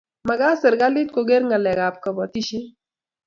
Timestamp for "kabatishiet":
2.03-2.65